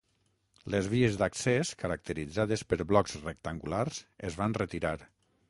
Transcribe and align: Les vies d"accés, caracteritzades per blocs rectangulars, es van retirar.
Les 0.75 0.87
vies 0.93 1.17
d"accés, 1.21 1.73
caracteritzades 1.83 2.65
per 2.73 2.81
blocs 2.93 3.15
rectangulars, 3.27 4.01
es 4.31 4.41
van 4.43 4.59
retirar. 4.63 4.97